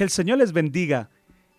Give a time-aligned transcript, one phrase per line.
[0.00, 1.10] Que el Señor les bendiga.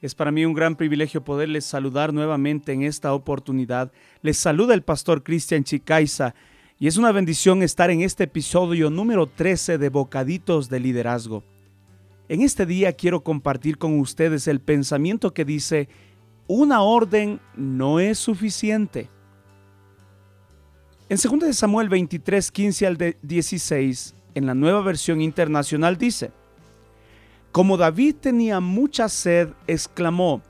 [0.01, 3.91] Es para mí un gran privilegio poderles saludar nuevamente en esta oportunidad.
[4.23, 6.33] Les saluda el pastor Cristian Chicaiza
[6.79, 11.43] y es una bendición estar en este episodio número 13 de Bocaditos de Liderazgo.
[12.29, 15.87] En este día quiero compartir con ustedes el pensamiento que dice,
[16.47, 19.07] una orden no es suficiente.
[21.09, 26.31] En 2 Samuel 23, 15 al 16, en la nueva versión internacional dice,
[27.51, 30.41] como David tenía mucha sed, exclamó,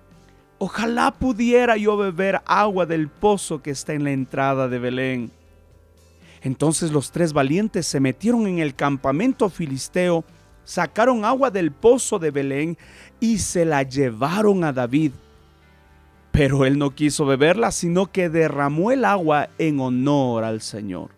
[0.64, 5.32] Ojalá pudiera yo beber agua del pozo que está en la entrada de Belén.
[6.44, 10.24] Entonces los tres valientes se metieron en el campamento filisteo,
[10.64, 12.78] sacaron agua del pozo de Belén
[13.20, 15.14] y se la llevaron a David.
[16.32, 21.10] Pero él no quiso beberla, sino que derramó el agua en honor al Señor.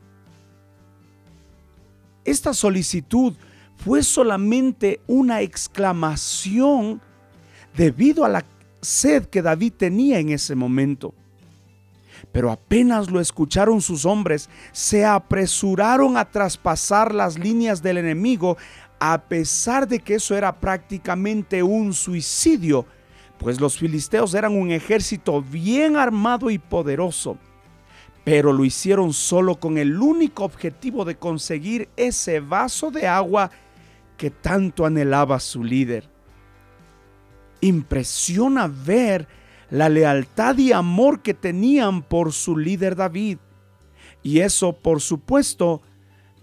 [2.24, 3.34] Esta solicitud
[3.78, 7.02] fue solamente una exclamación
[7.76, 8.46] debido a la
[8.82, 11.14] sed que David tenía en ese momento.
[12.32, 18.58] Pero apenas lo escucharon sus hombres, se apresuraron a traspasar las líneas del enemigo,
[19.00, 22.86] a pesar de que eso era prácticamente un suicidio,
[23.38, 27.38] pues los filisteos eran un ejército bien armado y poderoso.
[28.24, 33.52] Pero lo hicieron solo con el único objetivo de conseguir ese vaso de agua
[34.18, 36.10] que tanto anhelaba su líder.
[37.60, 39.28] Impresiona ver
[39.70, 43.40] la lealtad y amor que tenían por su líder David.
[44.22, 45.82] Y eso, por supuesto,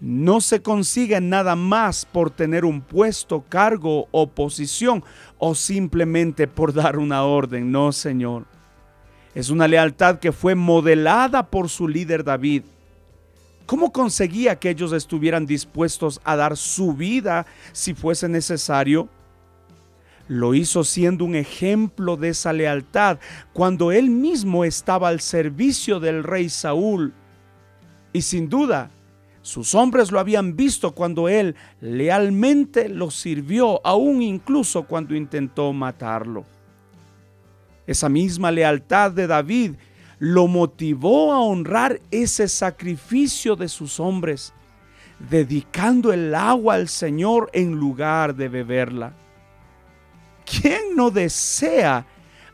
[0.01, 5.03] no se consigue nada más por tener un puesto, cargo o posición
[5.37, 7.71] o simplemente por dar una orden.
[7.71, 8.45] No, Señor.
[9.33, 12.63] Es una lealtad que fue modelada por su líder David
[13.71, 19.07] ¿Cómo conseguía que ellos estuvieran dispuestos a dar su vida si fuese necesario?
[20.27, 23.19] Lo hizo siendo un ejemplo de esa lealtad
[23.53, 27.13] cuando él mismo estaba al servicio del rey Saúl.
[28.11, 28.91] Y sin duda,
[29.41, 36.43] sus hombres lo habían visto cuando él lealmente lo sirvió, aún incluso cuando intentó matarlo.
[37.91, 39.73] Esa misma lealtad de David
[40.17, 44.53] lo motivó a honrar ese sacrificio de sus hombres,
[45.29, 49.13] dedicando el agua al Señor en lugar de beberla.
[50.45, 52.05] ¿Quién no desea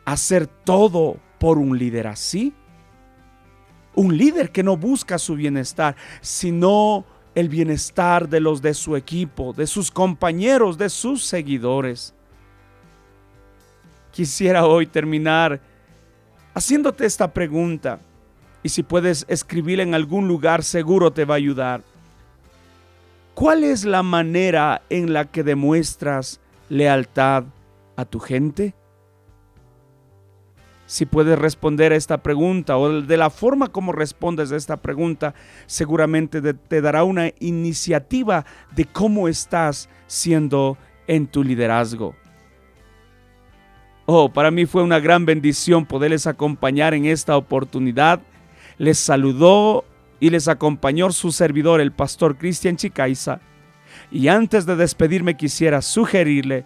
[0.04, 2.52] hacer todo por un líder así?
[3.94, 7.04] Un líder que no busca su bienestar, sino
[7.36, 12.14] el bienestar de los de su equipo, de sus compañeros, de sus seguidores.
[14.18, 15.60] Quisiera hoy terminar
[16.52, 18.00] haciéndote esta pregunta.
[18.64, 21.84] Y si puedes escribir en algún lugar, seguro te va a ayudar.
[23.34, 27.44] ¿Cuál es la manera en la que demuestras lealtad
[27.94, 28.74] a tu gente?
[30.86, 35.32] Si puedes responder a esta pregunta o de la forma como respondes a esta pregunta,
[35.66, 40.76] seguramente te dará una iniciativa de cómo estás siendo
[41.06, 42.16] en tu liderazgo.
[44.10, 48.22] Oh, para mí fue una gran bendición poderles acompañar en esta oportunidad.
[48.78, 49.84] Les saludó
[50.18, 53.40] y les acompañó su servidor, el pastor Cristian Chicaiza.
[54.10, 56.64] Y antes de despedirme quisiera sugerirle,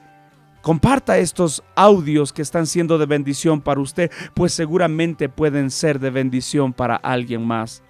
[0.61, 6.11] comparta estos audios que están siendo de bendición para usted, pues seguramente pueden ser de
[6.11, 7.83] bendición para alguien más.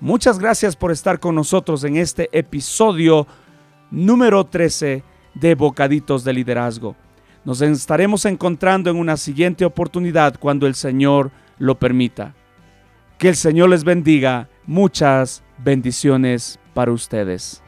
[0.00, 3.26] Muchas gracias por estar con nosotros en este episodio
[3.90, 6.94] número 13 de Bocaditos de Liderazgo.
[7.44, 12.34] Nos estaremos encontrando en una siguiente oportunidad cuando el Señor lo permita.
[13.18, 14.48] Que el Señor les bendiga.
[14.66, 17.62] Muchas bendiciones para ustedes.